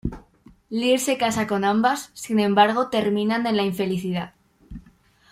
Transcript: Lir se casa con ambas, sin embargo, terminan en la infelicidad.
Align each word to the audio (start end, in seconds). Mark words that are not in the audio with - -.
Lir 0.71 0.99
se 0.99 1.15
casa 1.19 1.45
con 1.45 1.63
ambas, 1.63 2.09
sin 2.15 2.39
embargo, 2.39 2.89
terminan 2.89 3.45
en 3.45 3.55
la 3.55 3.63
infelicidad. 3.65 4.33